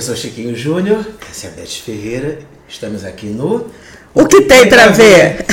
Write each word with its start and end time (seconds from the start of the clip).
Eu 0.00 0.04
sou 0.04 0.16
Chiquinho 0.16 0.56
Júnior, 0.56 1.04
essa 1.30 1.46
é 1.46 1.50
a 1.50 1.52
Beth 1.52 1.66
Ferreira, 1.84 2.38
estamos 2.66 3.04
aqui 3.04 3.26
no. 3.26 3.66
O 4.14 4.24
que 4.24 4.40
tem 4.40 4.66
para 4.66 4.86
ver? 4.86 5.44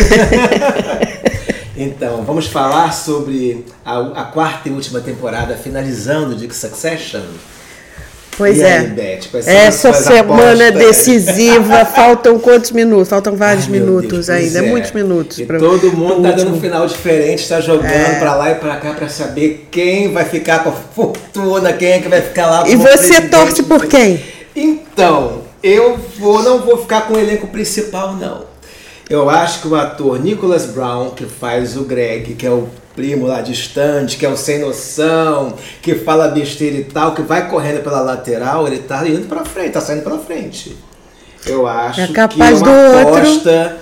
então, 1.76 2.24
vamos 2.24 2.48
falar 2.48 2.94
sobre 2.94 3.66
a, 3.84 4.00
a, 4.00 4.24
quarta 4.24 4.70
e 4.70 4.72
última 4.72 5.02
temporada, 5.02 5.58
finalizando 5.58 6.34
de 6.34 6.50
Succession. 6.56 7.24
Pois 8.38 8.60
e 8.60 8.62
é. 8.62 8.78
Aí, 8.78 8.88
Beth, 8.88 9.28
Essa 9.46 9.92
semana 9.92 10.72
decisiva, 10.72 11.84
faltam 11.94 12.40
quantos 12.40 12.72
minutos? 12.72 13.10
Faltam 13.10 13.36
vários 13.36 13.66
Ai, 13.66 13.72
minutos 13.72 14.28
Deus, 14.28 14.30
ainda, 14.30 14.60
é. 14.60 14.62
muitos 14.62 14.94
minutos. 14.94 15.40
E 15.40 15.46
pra, 15.46 15.60
todo 15.60 15.92
mundo 15.92 16.22
tá 16.22 16.30
último. 16.30 16.36
dando 16.38 16.56
um 16.56 16.62
final 16.62 16.88
diferente, 16.88 17.42
está 17.42 17.60
jogando 17.60 17.92
É. 17.92 18.18
pra 18.18 18.34
lá 18.34 18.52
e 18.52 18.56
pra 18.56 18.78
cá 18.78 18.94
pra 18.94 19.10
saber 19.10 19.68
quem 19.70 20.14
vai 20.14 20.24
ficar 20.24 20.64
com 20.64 20.70
a 20.70 20.72
fortuna, 20.72 21.74
quem 21.74 21.92
é 21.92 22.00
que 22.00 22.08
vai 22.08 22.22
ficar 22.22 22.48
lá 22.48 22.70
E 22.70 22.78
você 22.78 23.20
torce 23.24 23.64
por 23.64 23.86
quem? 23.88 24.37
Então, 24.60 25.44
eu 25.62 25.98
vou, 26.18 26.42
não 26.42 26.60
vou 26.60 26.78
ficar 26.78 27.02
com 27.02 27.14
o 27.14 27.20
elenco 27.20 27.48
principal, 27.48 28.14
não. 28.14 28.46
Eu 29.10 29.30
acho 29.30 29.62
que 29.62 29.68
o 29.68 29.76
ator 29.76 30.20
Nicholas 30.20 30.66
Brown, 30.66 31.12
que 31.12 31.26
faz 31.26 31.78
o 31.78 31.84
Greg, 31.84 32.34
que 32.34 32.46
é 32.46 32.50
o 32.50 32.68
primo 32.96 33.28
lá 33.28 33.42
distante, 33.42 34.18
que 34.18 34.26
é 34.26 34.30
o 34.30 34.36
sem 34.36 34.60
noção, 34.60 35.54
que 35.82 35.94
fala 35.96 36.28
besteira 36.30 36.78
e 36.78 36.84
tal, 36.84 37.14
que 37.14 37.22
vai 37.22 37.48
correndo 37.48 37.84
pela 37.84 38.02
lateral, 38.02 38.66
ele 38.68 38.80
tá 38.80 39.08
indo 39.08 39.28
pra 39.28 39.46
frente, 39.46 39.74
tá 39.74 39.82
saindo 39.82 40.02
pela 40.04 40.18
frente. 40.18 40.76
Eu 41.46 41.68
acho 41.68 42.02
É 42.02 42.06
que 42.08 42.12
é 42.12 42.16
capaz 42.16 42.62
uma 42.62 42.72
do 42.72 42.98
outro. 42.98 43.16
aposta 43.18 43.78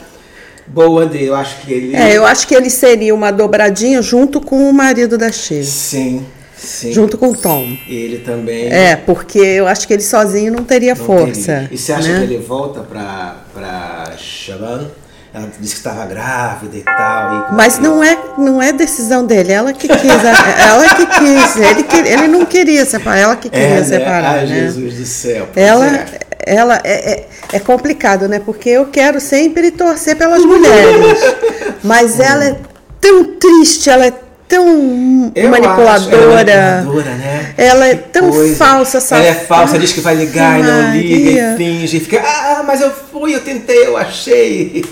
boa 0.68 1.06
dele. 1.06 1.28
Eu 1.28 1.36
acho 1.36 1.62
que 1.62 1.72
ele. 1.74 1.96
É, 1.96 2.16
eu 2.18 2.26
acho 2.26 2.46
que 2.48 2.54
ele 2.54 2.70
seria 2.70 3.16
uma 3.16 3.32
dobradinha 3.32 4.02
junto 4.02 4.42
com 4.42 4.70
o 4.70 4.74
marido 4.74 5.18
da 5.18 5.32
Shiv, 5.32 5.64
Sim, 5.64 6.26
sim. 6.58 6.92
junto 6.92 7.18
com 7.18 7.30
o 7.30 7.36
Tom. 7.36 7.66
Ele 7.88 8.20
também. 8.20 8.72
É, 8.72 8.96
porque 8.96 9.40
eu 9.40 9.68
acho 9.68 9.88
que 9.88 9.94
ele 9.94 10.04
sozinho 10.04 10.52
não 10.52 10.64
teria 10.64 10.96
não 10.96 11.06
força. 11.06 11.54
teria. 11.54 11.70
E 11.72 11.78
você 11.78 11.94
acha 11.94 12.08
né? 12.10 12.18
que 12.20 12.24
ele 12.34 12.38
volta 12.40 12.82
pra, 12.82 13.38
pra 13.54 14.14
Shaban? 14.18 14.90
Ela 15.34 15.50
disse 15.60 15.74
que 15.74 15.80
estava 15.80 16.06
grávida 16.06 16.78
e 16.78 16.82
tal. 16.82 17.50
e- 17.52 17.56
Mas 17.56 17.78
não 17.78 18.02
é, 18.02 18.18
não 18.38 18.62
é 18.62 18.72
decisão 18.72 19.26
dele, 19.26 19.52
ela 19.52 19.74
que 19.74 19.86
quis, 19.86 20.24
ela 20.66 20.96
que 20.96 21.06
quis, 21.06 21.56
ele, 21.58 21.84
que, 21.84 21.98
ele 21.98 22.28
não 22.30 22.46
queria 22.46 22.86
separar, 22.86 23.20
ela 23.20 23.36
que 23.36 23.50
queria 23.50 23.68
É, 23.68 23.80
né? 23.80 23.84
separar, 23.84 24.36
Ai, 24.40 24.46
né? 24.48 24.56
Jesus 24.56 24.94
do 24.96 25.06
céu. 25.06 25.50
Ela, 25.54 25.88
é. 25.88 26.06
ela 26.46 26.82
é, 26.86 27.12
é, 27.12 27.28
é 27.52 27.60
complicado, 27.60 28.30
né? 28.30 28.40
Porque 28.40 28.70
eu 28.70 28.86
quero 28.86 29.20
sempre 29.20 29.72
torcer 29.72 30.16
pelas 30.16 30.42
mulheres, 30.46 31.20
mas 31.84 32.18
ela 32.18 32.46
é 32.46 32.56
tão 33.02 33.26
triste, 33.38 33.90
ela 33.90 34.06
é 34.06 34.14
tão 34.48 35.32
Eu 35.36 35.50
manipuladora. 35.50 36.16
ela 36.16 36.42
é 36.42 36.76
manipuladora, 36.76 37.16
né? 37.16 37.54
Ela 37.58 37.88
é 37.88 37.96
tão 37.96 38.30
coisa. 38.30 38.56
falsa, 38.56 38.98
essa 38.98 39.18
Ela 39.18 39.26
é 39.26 39.34
falsa, 39.34 39.80
diz 39.80 39.92
que 39.92 40.02
vai 40.02 40.16
ligar 40.16 40.60
e 40.60 40.64
não 40.64 40.92
liga 40.92 41.16
Maria. 41.16 41.54
e 41.54 41.58
finge, 41.58 41.98
e 41.98 42.00
fica, 42.00 42.22
ah, 42.22 42.64
mas 42.66 42.82
eu 42.82 42.92
fui, 42.92 43.36
eu 43.36 43.42
tentei, 43.42 43.86
eu 43.88 43.98
achei. 43.98 44.84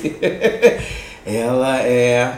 ela 1.26 1.78
é 1.80 2.32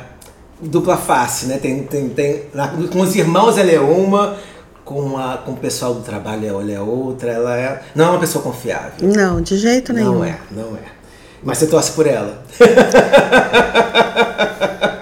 dupla 0.59 0.97
face, 0.97 1.45
né? 1.47 1.57
Tem, 1.57 1.83
tem, 1.83 2.09
tem, 2.09 2.44
com 2.91 3.02
os 3.02 3.16
irmãos 3.16 3.57
ela 3.57 3.72
é 3.72 3.79
uma, 3.79 4.38
com, 4.83 5.17
a, 5.17 5.38
com 5.38 5.52
o 5.53 5.57
pessoal 5.57 5.94
do 5.94 6.02
trabalho 6.02 6.47
ela 6.47 6.72
é 6.72 6.79
outra, 6.79 7.31
ela 7.31 7.57
é, 7.57 7.81
não 7.94 8.05
é 8.05 8.09
uma 8.09 8.19
pessoa 8.19 8.44
confiável. 8.44 8.91
Não, 9.02 9.41
de 9.41 9.57
jeito 9.57 9.94
nenhum. 9.94 10.16
Não 10.16 10.23
é, 10.23 10.38
não 10.52 10.75
é. 10.75 10.95
Mas 11.44 11.59
você 11.59 11.67
torce 11.67 11.91
por 11.91 12.07
ela. 12.07 12.44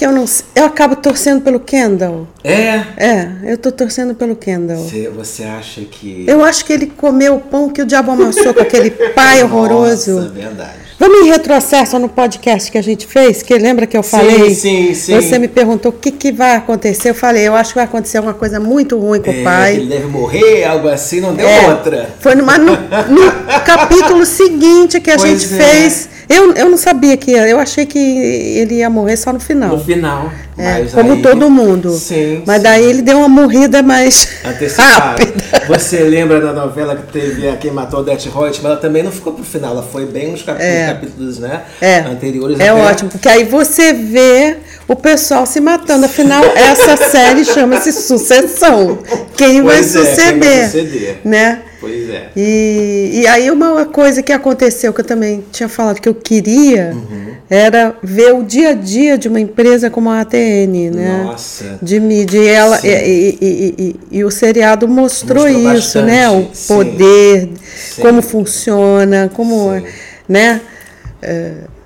Que 0.00 0.06
eu 0.06 0.12
não 0.12 0.24
Eu 0.54 0.64
acabo 0.64 0.96
torcendo 0.96 1.42
pelo 1.42 1.60
Kendall. 1.60 2.26
É? 2.42 2.80
É, 2.96 3.28
eu 3.44 3.58
tô 3.58 3.70
torcendo 3.70 4.14
pelo 4.14 4.34
Kendall. 4.34 4.78
Você, 4.78 5.10
você 5.10 5.42
acha 5.44 5.82
que. 5.82 6.24
Eu 6.26 6.42
acho 6.42 6.64
que 6.64 6.72
ele 6.72 6.86
comeu 6.86 7.34
o 7.34 7.38
pão 7.40 7.68
que 7.68 7.82
o 7.82 7.84
diabo 7.84 8.10
amassou 8.12 8.54
com 8.54 8.62
aquele 8.62 8.88
pai 8.90 9.42
horroroso. 9.44 10.14
Nossa, 10.14 10.28
verdade. 10.30 10.78
Vamos 10.98 11.26
em 11.26 11.30
retrocesso 11.30 11.98
no 11.98 12.08
podcast 12.08 12.72
que 12.72 12.78
a 12.78 12.82
gente 12.82 13.06
fez, 13.06 13.42
que 13.42 13.52
lembra 13.58 13.86
que 13.86 13.94
eu 13.94 14.02
falei? 14.02 14.54
sim, 14.54 14.94
sim. 14.94 15.14
Você 15.20 15.38
me 15.38 15.48
perguntou 15.48 15.90
o 15.90 15.94
que, 15.94 16.10
que 16.10 16.32
vai 16.32 16.56
acontecer. 16.56 17.10
Eu 17.10 17.14
falei, 17.14 17.46
eu 17.46 17.54
acho 17.54 17.70
que 17.72 17.76
vai 17.76 17.84
acontecer 17.84 18.16
alguma 18.16 18.32
coisa 18.34 18.58
muito 18.58 18.98
ruim 18.98 19.20
com 19.20 19.30
É, 19.30 19.40
o 19.40 19.44
pai. 19.44 19.76
Ele 19.76 19.86
deve 19.86 20.06
morrer, 20.06 20.64
algo 20.64 20.88
assim, 20.88 21.20
não 21.20 21.34
deu 21.34 21.46
É, 21.46 21.68
outra. 21.68 22.08
Foi 22.20 22.34
numa- 22.34 22.56
no, 22.56 22.72
no 22.72 23.32
capítulo 23.66 24.24
seguinte 24.24 24.98
que 24.98 25.10
a 25.10 25.16
Pois 25.18 25.42
gente 25.42 25.54
é. 25.54 25.58
fez. 25.58 26.08
Eu, 26.32 26.54
eu 26.54 26.70
não 26.70 26.78
sabia 26.78 27.16
que 27.16 27.32
ia, 27.32 27.48
eu 27.48 27.58
achei 27.58 27.84
que 27.84 27.98
ele 27.98 28.76
ia 28.76 28.88
morrer 28.88 29.16
só 29.16 29.32
no 29.32 29.40
final. 29.40 29.76
No 29.76 29.84
final. 29.84 30.30
É, 30.56 30.80
mas 30.82 30.92
como 30.92 31.14
aí- 31.14 31.22
todo 31.22 31.50
mundo. 31.50 31.90
Sim. 31.90 32.44
Mas 32.46 32.58
sim. 32.58 32.62
daí 32.62 32.84
ele 32.84 33.02
deu 33.02 33.18
uma 33.18 33.28
morrida 33.28 33.82
mais 33.82 34.28
Antecipado. 34.44 35.00
rápida. 35.24 35.34
Você 35.66 35.98
lembra 36.04 36.40
da 36.40 36.52
novela 36.52 36.94
que 36.94 37.12
teve 37.12 37.48
a 37.48 37.56
Quem 37.56 37.72
Matou 37.72 38.00
Odete 38.00 38.28
Reutemann? 38.28 38.70
Ela 38.72 38.76
também 38.76 39.02
não 39.02 39.10
ficou 39.10 39.32
pro 39.32 39.42
final, 39.44 39.72
ela 39.72 39.82
foi 39.82 40.06
bem 40.06 40.30
nos 40.30 40.42
cap- 40.42 40.60
É. 40.62 40.86
capítulos 40.86 41.38
né, 41.40 41.62
É, 41.80 41.98
anteriores. 42.00 42.60
é 42.60 42.68
até- 42.68 42.80
ótimo, 42.80 43.10
porque 43.10 43.28
aí 43.28 43.42
você 43.44 43.92
vê 43.92 44.58
o 44.86 44.94
pessoal 44.94 45.44
se 45.46 45.60
matando. 45.60 46.06
Afinal, 46.06 46.44
essa 46.54 46.96
série 46.96 47.44
chama-se 47.44 47.90
Sucessão. 47.92 48.98
Quem 49.36 49.62
vai 49.62 49.78
é, 49.78 49.82
quem 49.82 49.92
vai 49.92 50.04
suceder? 50.06 50.64
suceder. 50.66 51.20
Né? 51.24 51.62
Pois 51.80 52.10
é. 52.10 52.28
E, 52.36 53.20
e 53.22 53.26
aí 53.26 53.50
uma 53.50 53.86
coisa 53.86 54.22
que 54.22 54.32
aconteceu, 54.32 54.92
que 54.92 55.00
eu 55.00 55.04
também 55.04 55.42
tinha 55.50 55.68
falado 55.68 55.98
que 56.00 56.08
eu 56.08 56.14
queria, 56.14 56.92
Uhum. 56.94 57.32
era 57.48 57.96
ver 58.02 58.34
o 58.34 58.42
dia 58.42 58.70
a 58.70 58.74
dia 58.74 59.16
de 59.16 59.28
uma 59.28 59.40
empresa 59.40 59.88
como 59.88 60.10
a 60.10 60.20
ATN, 60.20 60.90
né? 60.90 61.22
Nossa. 61.24 61.78
De 61.80 61.98
mídia. 61.98 62.38
E, 62.38 62.46
ela, 62.48 62.78
Sim. 62.78 62.88
e, 62.88 63.38
e- 63.40 63.74
e- 63.78 64.18
e- 64.18 64.24
o 64.24 64.30
seriado 64.30 64.86
mostrou, 64.86 65.48
Mostrou 65.48 65.74
isso, 65.74 66.02
né? 66.02 66.28
O 66.28 66.34
bastante, 66.42 66.58
sim. 66.58 66.74
poder, 66.74 67.50
Sim. 67.74 68.02
como 68.02 68.20
funciona, 68.22 69.30
como, 69.32 69.72
Sim. 69.78 69.84
né? 70.28 70.60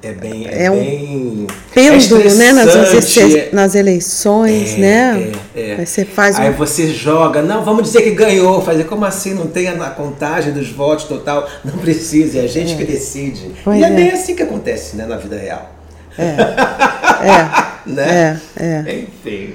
É 0.04 0.12
bem. 0.12 0.47
É, 0.47 0.65
É 0.65 0.70
um 0.70 0.78
bem 0.78 1.47
Pêndulo, 1.72 2.20
é 2.20 2.34
né? 2.34 2.53
Nas, 2.53 2.75
nas 3.53 3.75
eleições, 3.75 4.75
É, 4.75 4.76
né? 4.76 5.32
é, 5.54 5.60
é. 5.60 5.76
Aí 5.78 5.87
você 5.87 6.04
faz 6.04 6.38
Aí 6.38 6.50
um... 6.50 6.53
você 6.53 6.88
joga, 6.88 7.41
não, 7.41 7.65
vamos 7.65 7.84
dizer 7.84 8.03
que 8.03 8.10
ganhou. 8.10 8.60
Fazer 8.60 8.84
como 8.84 9.06
assim? 9.06 9.32
Não 9.32 9.47
tem 9.47 9.69
a 9.69 9.91
contagem 9.91 10.53
dos 10.53 10.69
votos 10.69 11.06
total. 11.06 11.48
Não 11.64 11.78
precisa, 11.78 12.41
é 12.41 12.44
a 12.44 12.47
gente 12.47 12.76
que 12.76 12.84
decide. 12.84 13.53
Pois 13.64 13.81
e 13.81 13.82
é, 13.82 13.87
é. 13.87 13.91
bem 13.91 14.10
assim 14.10 14.34
que 14.34 14.43
acontece, 14.43 14.94
né, 14.97 15.06
na 15.06 15.16
vida 15.16 15.37
real. 15.37 15.70
É, 17.25 17.91
né? 17.91 18.41
é, 18.56 18.64
é. 18.87 18.98
Enfim. 19.00 19.54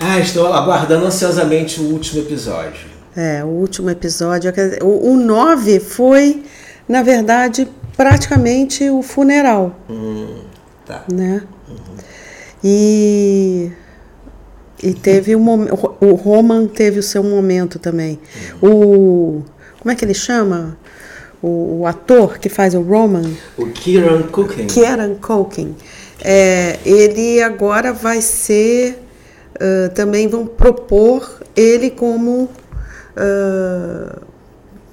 Ah, 0.00 0.18
estou 0.18 0.52
aguardando 0.52 1.06
ansiosamente 1.06 1.80
o 1.80 1.84
último 1.84 2.22
episódio. 2.22 2.86
É, 3.16 3.42
o 3.44 3.46
último 3.46 3.88
episódio. 3.88 4.52
O, 4.82 5.12
o 5.12 5.16
9 5.16 5.80
foi, 5.80 6.42
na 6.88 7.02
verdade, 7.02 7.68
praticamente 7.96 8.88
o 8.90 9.02
funeral, 9.02 9.74
Hum, 9.88 10.42
tá. 10.84 11.04
né? 11.12 11.42
E, 12.64 13.70
e 14.82 14.92
teve 14.94 15.36
um 15.36 15.40
momento. 15.40 15.96
O 16.00 16.14
Roman 16.14 16.66
teve 16.66 16.98
o 16.98 17.02
seu 17.02 17.22
momento 17.22 17.78
também. 17.78 18.18
O. 18.62 19.42
Como 19.78 19.92
é 19.92 19.94
que 19.94 20.04
ele 20.04 20.14
chama? 20.14 20.76
O, 21.42 21.80
o 21.80 21.86
ator 21.86 22.38
que 22.38 22.48
faz 22.48 22.74
o 22.74 22.80
Roman, 22.80 23.30
O 23.58 23.66
Kieran 23.66 24.22
Cooking. 24.24 24.66
Kieran 24.66 25.14
Culkin, 25.16 25.76
é, 26.20 26.78
ele 26.84 27.42
agora 27.42 27.92
vai 27.92 28.20
ser. 28.20 29.02
ah, 29.60 29.88
também 29.94 30.26
vão 30.28 30.46
propor 30.46 31.40
ele 31.54 31.90
como. 31.90 32.48
ah, 33.16 34.18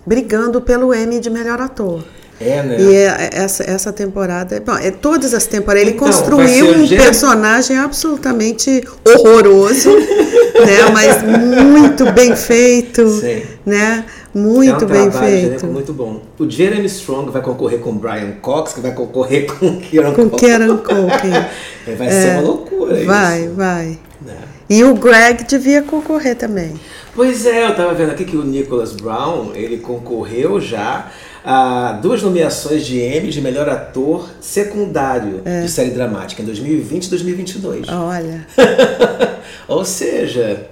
brigando 0.05 0.61
pelo 0.61 0.93
Emmy 0.93 1.19
de 1.19 1.29
melhor 1.29 1.61
ator. 1.61 2.03
É, 2.39 2.63
né? 2.63 2.77
E 2.79 2.95
é- 2.95 3.29
essa, 3.33 3.63
essa 3.63 3.93
temporada. 3.93 4.61
Bom, 4.65 4.75
é 4.77 4.91
todas 4.91 5.33
as 5.33 5.45
temporadas. 5.45 5.83
Ele 5.87 5.91
Então, 5.95 6.07
vai 6.07 6.13
construiu 6.17 6.69
um 6.71 6.87
personagem 6.87 7.77
absolutamente 7.77 8.83
horroroso, 9.05 9.89
né? 9.95 10.89
Mas 10.91 11.21
muito 11.23 12.11
bem 12.11 12.35
feito. 12.35 13.07
Sim. 13.19 13.43
Né? 13.65 14.03
é 14.35 14.37
Muito 14.37 14.83
um 14.85 14.87
bem 14.87 15.09
trabalho 15.09 15.31
feito. 15.31 15.67
muito 15.67 15.93
bom. 15.93 16.21
O 16.39 16.49
Jeremy 16.49 16.87
Strong 16.87 17.31
vai 17.31 17.41
concorrer 17.41 17.79
com 17.79 17.91
o 17.91 17.93
Brian 17.93 18.31
Cox, 18.41 18.73
que 18.73 18.81
vai 18.81 18.91
concorrer 18.91 19.45
com 19.59 19.67
o 19.67 19.77
Kieran 19.79 20.11
Com. 20.13 20.29
Kieran 20.31 20.77
Culkin. 20.77 21.31
É, 21.85 21.95
Vai 21.95 22.09
ser 22.09 22.31
uma 22.31 22.41
loucura 22.41 23.03
Vai, 23.03 23.41
isso. 23.43 23.53
vai. 23.55 23.99
né? 24.21 24.37
E 24.69 24.83
o 24.85 24.93
Greg 24.95 25.43
devia 25.43 25.81
concorrer 25.83 26.33
também. 26.35 26.73
Pois 27.13 27.45
é, 27.45 27.67
eu 27.67 27.75
tava 27.75 27.93
vendo 27.93 28.11
aqui 28.11 28.23
que 28.25 28.37
o 28.37 28.43
Nicholas 28.43 28.93
Brown, 28.93 29.51
ele 29.53 29.77
concorreu 29.77 30.59
já 30.61 31.11
a 31.45 31.93
duas 32.01 32.21
nomeações 32.21 32.85
de 32.85 32.99
Emmy 33.01 33.29
de 33.29 33.41
melhor 33.41 33.67
ator 33.67 34.29
secundário 34.39 35.41
É. 35.43 35.61
de 35.61 35.69
série 35.69 35.89
dramática 35.91 36.41
em 36.41 36.45
2020 36.45 37.05
e 37.05 37.09
2022. 37.09 37.87
Olha. 37.89 38.47
Ou 39.67 39.83
seja, 39.83 40.67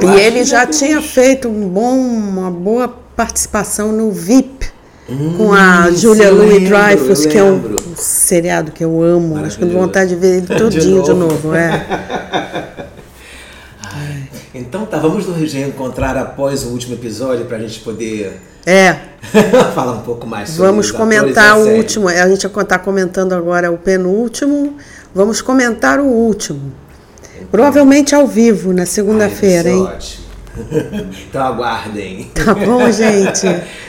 e 0.00 0.20
ele 0.20 0.44
já 0.44 0.66
tinha 0.66 1.00
feito 1.02 1.48
um 1.48 1.68
bom, 1.68 1.96
uma 1.98 2.50
boa 2.50 2.86
participação 2.88 3.92
no 3.92 4.10
VIP. 4.12 4.66
Hum, 5.08 5.34
com 5.36 5.52
a 5.52 5.88
isso 5.88 6.00
Julia 6.00 6.30
Louis 6.32 6.68
Dreyfus, 6.68 7.26
que 7.26 7.38
é 7.38 7.42
um 7.44 7.76
seriado 7.96 8.72
que 8.72 8.84
eu 8.84 9.00
amo. 9.02 9.36
Acho 9.38 9.56
que 9.56 9.62
eu 9.62 9.68
tenho 9.68 9.80
vontade 9.80 10.10
de 10.10 10.16
ver 10.16 10.38
ele 10.38 10.40
De 10.48 10.56
todinho 10.56 11.02
de 11.02 11.10
novo. 11.12 11.48
novo. 11.48 11.54
é. 11.54 12.86
Então 14.54 14.86
tá, 14.86 14.98
vamos 14.98 15.26
nos 15.26 15.52
reencontrar 15.52 16.16
após 16.16 16.64
o 16.64 16.68
último 16.70 16.94
episódio 16.94 17.44
pra 17.44 17.58
gente 17.58 17.80
poder 17.80 18.40
É, 18.64 18.96
falar 19.74 19.92
um 19.92 20.02
pouco 20.02 20.26
mais 20.26 20.50
sobre 20.50 20.66
vamos 20.66 20.90
comentar 20.90 21.58
o 21.58 21.68
último. 21.76 22.08
A 22.08 22.28
gente 22.28 22.46
vai 22.48 22.64
estar 22.64 22.78
comentando 22.78 23.32
agora 23.32 23.70
o 23.70 23.78
penúltimo. 23.78 24.76
Vamos 25.14 25.40
comentar 25.40 25.98
o 25.98 26.04
último. 26.06 26.72
Provavelmente 27.50 28.14
ao 28.14 28.26
vivo, 28.26 28.72
na 28.72 28.86
segunda-feira, 28.86 29.68
Ai, 29.68 29.74
hein? 29.74 29.82
Ótimo. 29.82 30.26
então 31.28 31.42
aguardem. 31.42 32.30
Tá 32.34 32.54
bom, 32.54 32.90
gente? 32.92 33.46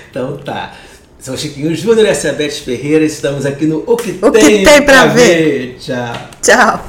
então 0.10 0.38
tá. 0.38 0.74
Sou 1.20 1.34
o 1.34 1.38
Chiquinho 1.38 1.76
Júnior, 1.76 2.06
essa 2.06 2.28
é 2.28 2.32
a 2.32 2.34
Beth 2.34 2.52
Ferreira. 2.52 3.04
Estamos 3.04 3.46
aqui 3.46 3.66
no 3.66 3.84
O 3.88 3.98
que, 3.98 4.18
O 4.22 4.32
que 4.32 4.64
tem 4.64 4.82
pra 4.84 5.08
ver? 5.08 5.78
Tchau. 5.80 6.14
Tchau. 6.42 6.86